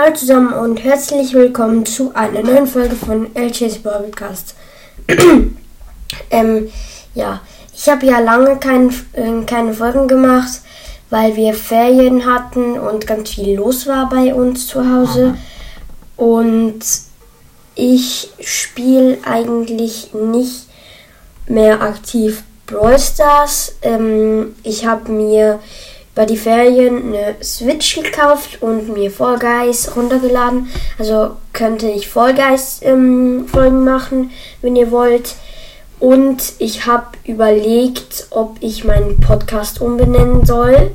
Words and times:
Hallo 0.00 0.14
zusammen 0.14 0.52
und 0.52 0.84
herzlich 0.84 1.34
willkommen 1.34 1.84
zu 1.84 2.14
einer 2.14 2.44
neuen 2.44 2.68
Folge 2.68 2.94
von 2.94 3.34
LJ's 3.34 3.78
Podcast. 3.78 4.54
ähm, 6.30 6.70
ja, 7.14 7.40
ich 7.74 7.88
habe 7.88 8.06
ja 8.06 8.20
lange 8.20 8.58
kein, 8.58 8.90
äh, 9.14 9.44
keine 9.44 9.74
Folgen 9.74 10.06
gemacht, 10.06 10.60
weil 11.10 11.34
wir 11.34 11.52
Ferien 11.52 12.26
hatten 12.26 12.78
und 12.78 13.08
ganz 13.08 13.30
viel 13.30 13.56
los 13.56 13.88
war 13.88 14.08
bei 14.08 14.32
uns 14.32 14.68
zu 14.68 14.88
Hause. 14.88 15.36
Und 16.16 16.78
ich 17.74 18.30
spiele 18.38 19.18
eigentlich 19.24 20.14
nicht 20.14 20.68
mehr 21.48 21.82
aktiv 21.82 22.44
Brawl 22.66 23.00
Stars. 23.00 23.74
Ähm, 23.82 24.54
ich 24.62 24.86
habe 24.86 25.10
mir 25.10 25.58
bei 26.18 26.26
die 26.26 26.36
Ferien 26.36 27.14
eine 27.14 27.36
Switch 27.44 27.94
gekauft 27.94 28.60
und 28.60 28.92
mir 28.92 29.08
Fall 29.08 29.38
Guys 29.38 29.94
runtergeladen. 29.94 30.68
Also 30.98 31.36
könnte 31.52 31.88
ich 31.88 32.08
Fall 32.08 32.34
Guys 32.34 32.80
ähm, 32.82 33.46
Folgen 33.46 33.84
machen, 33.84 34.32
wenn 34.60 34.74
ihr 34.74 34.90
wollt. 34.90 35.36
Und 36.00 36.54
ich 36.58 36.86
habe 36.86 37.06
überlegt, 37.22 38.26
ob 38.30 38.56
ich 38.58 38.82
meinen 38.82 39.20
Podcast 39.20 39.80
umbenennen 39.80 40.44
soll, 40.44 40.90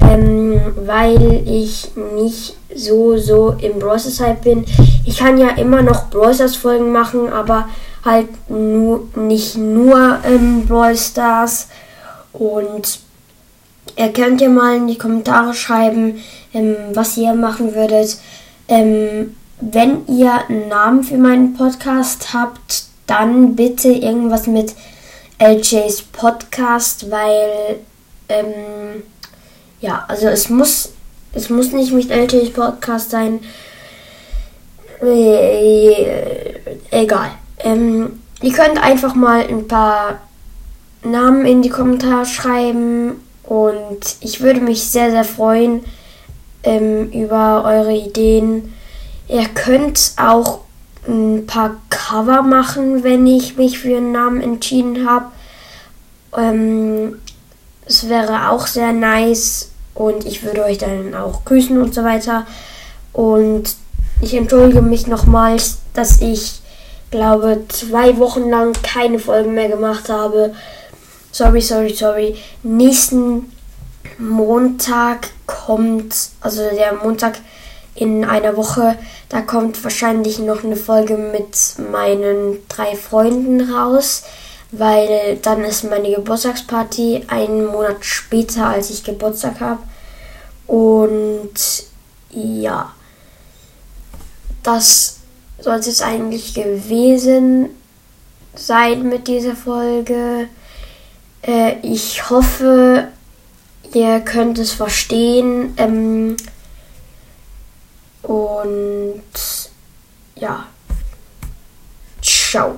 ähm, 0.00 0.58
weil 0.86 1.46
ich 1.46 1.90
nicht 2.14 2.56
so 2.74 3.18
so 3.18 3.56
im 3.60 3.78
Browser 3.78 4.24
Hype 4.24 4.40
bin. 4.40 4.64
Ich 5.04 5.18
kann 5.18 5.36
ja 5.36 5.50
immer 5.50 5.82
noch 5.82 6.08
Browsers 6.08 6.56
Folgen 6.56 6.92
machen, 6.92 7.30
aber 7.30 7.68
halt 8.06 8.28
nur 8.48 9.06
nicht 9.16 9.58
nur 9.58 10.20
ähm, 10.24 10.64
Brawl 10.66 10.96
Stars 10.96 11.68
und 12.32 13.05
Ihr 13.96 14.12
könnt 14.12 14.40
ja 14.40 14.48
mal 14.48 14.76
in 14.76 14.88
die 14.88 14.98
Kommentare 14.98 15.54
schreiben, 15.54 16.22
ähm, 16.52 16.76
was 16.92 17.16
ihr 17.16 17.34
machen 17.34 17.74
würdet. 17.74 18.18
Ähm, 18.68 19.34
wenn 19.60 20.06
ihr 20.06 20.32
einen 20.48 20.68
Namen 20.68 21.02
für 21.02 21.16
meinen 21.16 21.54
Podcast 21.54 22.34
habt, 22.34 22.84
dann 23.06 23.56
bitte 23.56 23.88
irgendwas 23.88 24.46
mit 24.46 24.74
LJs 25.40 26.02
Podcast, 26.12 27.10
weil 27.10 27.78
ähm, 28.28 29.02
ja, 29.80 30.04
also 30.08 30.26
es 30.26 30.50
muss 30.50 30.90
es 31.32 31.50
muss 31.50 31.72
nicht 31.72 31.92
mit 31.92 32.10
LJs 32.10 32.50
Podcast 32.50 33.10
sein. 33.10 33.40
Äh, 35.02 36.54
egal. 36.90 37.30
Ähm, 37.58 38.22
ihr 38.42 38.52
könnt 38.52 38.82
einfach 38.82 39.14
mal 39.14 39.46
ein 39.46 39.68
paar 39.68 40.20
Namen 41.02 41.46
in 41.46 41.62
die 41.62 41.68
Kommentare 41.68 42.26
schreiben 42.26 43.25
und 43.46 44.16
ich 44.20 44.40
würde 44.40 44.60
mich 44.60 44.82
sehr, 44.84 45.10
sehr 45.10 45.24
freuen 45.24 45.84
ähm, 46.64 47.10
über 47.12 47.64
eure 47.64 47.94
Ideen. 47.94 48.74
Ihr 49.28 49.46
könnt 49.48 50.12
auch 50.16 50.60
ein 51.08 51.46
paar 51.46 51.76
Cover 51.88 52.42
machen, 52.42 53.04
wenn 53.04 53.26
ich 53.26 53.56
mich 53.56 53.78
für 53.78 53.96
einen 53.96 54.12
Namen 54.12 54.40
entschieden 54.40 55.08
habe. 55.08 55.26
Ähm, 56.36 57.18
es 57.86 58.08
wäre 58.08 58.50
auch 58.50 58.66
sehr 58.66 58.92
nice 58.92 59.70
und 59.94 60.26
ich 60.26 60.42
würde 60.42 60.64
euch 60.64 60.78
dann 60.78 61.14
auch 61.14 61.44
grüßen 61.44 61.80
und 61.80 61.94
so 61.94 62.02
weiter. 62.02 62.46
Und 63.12 63.76
ich 64.20 64.34
entschuldige 64.34 64.82
mich 64.82 65.06
nochmals, 65.06 65.78
dass 65.94 66.20
ich 66.20 66.60
glaube 67.12 67.62
zwei 67.68 68.18
Wochen 68.18 68.50
lang 68.50 68.72
keine 68.82 69.20
Folgen 69.20 69.54
mehr 69.54 69.68
gemacht 69.68 70.08
habe 70.08 70.52
sorry, 71.36 71.60
sorry, 71.60 71.94
sorry. 71.94 72.36
Nächsten 72.62 73.52
Montag 74.18 75.28
kommt, 75.44 76.30
also 76.40 76.62
der 76.70 76.94
Montag 76.94 77.38
in 77.94 78.24
einer 78.24 78.56
Woche, 78.56 78.96
da 79.28 79.42
kommt 79.42 79.82
wahrscheinlich 79.84 80.38
noch 80.38 80.64
eine 80.64 80.76
Folge 80.76 81.16
mit 81.16 81.56
meinen 81.90 82.66
drei 82.68 82.96
Freunden 82.96 83.70
raus, 83.70 84.22
weil 84.72 85.36
dann 85.42 85.62
ist 85.64 85.84
meine 85.84 86.14
Geburtstagsparty 86.14 87.24
einen 87.28 87.66
Monat 87.66 88.04
später, 88.04 88.68
als 88.68 88.90
ich 88.90 89.04
Geburtstag 89.04 89.60
habe. 89.60 89.82
Und 90.66 91.52
ja, 92.30 92.92
das 94.62 95.18
soll 95.60 95.76
es 95.76 95.86
jetzt 95.86 96.02
eigentlich 96.02 96.54
gewesen 96.54 97.70
sein 98.54 99.08
mit 99.08 99.28
dieser 99.28 99.54
Folge. 99.54 100.48
Äh, 101.46 101.76
ich 101.82 102.28
hoffe, 102.28 103.08
ihr 103.94 104.20
könnt 104.20 104.58
es 104.58 104.72
verstehen. 104.72 105.74
Ähm, 105.76 106.36
und 108.22 109.22
ja. 110.34 110.66
Ciao. 112.22 112.76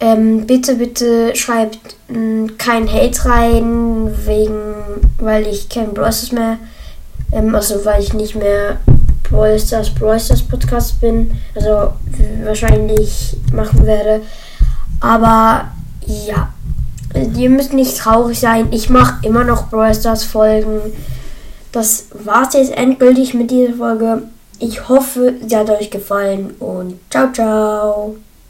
Ähm, 0.00 0.46
bitte, 0.46 0.74
bitte 0.74 1.34
schreibt 1.34 1.96
mh, 2.08 2.16
hm, 2.16 2.58
kein 2.58 2.92
Hate 2.92 3.24
rein, 3.24 4.26
wegen, 4.26 4.74
weil 5.18 5.46
ich 5.46 5.68
kein 5.68 5.94
Bros. 5.94 6.32
mehr, 6.32 6.58
ähm, 7.32 7.54
also 7.54 7.84
weil 7.84 8.02
ich 8.02 8.12
nicht 8.12 8.34
mehr 8.34 8.80
Brawl 9.22 9.58
Stars, 9.58 9.90
Brawl 9.90 10.20
Stars 10.20 10.42
Podcast 10.42 11.00
bin, 11.00 11.38
also 11.54 11.94
wahrscheinlich 12.44 13.36
machen 13.52 13.86
werde. 13.86 14.20
Aber 15.00 15.68
ja, 16.06 16.53
ihr 17.14 17.50
müsst 17.50 17.72
nicht 17.72 17.96
traurig 17.96 18.40
sein. 18.40 18.68
Ich 18.72 18.90
mache 18.90 19.26
immer 19.26 19.44
noch 19.44 19.68
Brawl 19.70 19.94
Stars 19.94 20.24
Folgen. 20.24 20.80
Das 21.72 22.06
war's 22.12 22.54
jetzt 22.54 22.76
endgültig 22.76 23.34
mit 23.34 23.50
dieser 23.50 23.74
Folge. 23.74 24.22
Ich 24.58 24.88
hoffe, 24.88 25.34
sie 25.46 25.56
hat 25.56 25.70
euch 25.70 25.90
gefallen 25.90 26.54
und 26.60 26.98
ciao, 27.10 27.32
ciao. 27.32 28.16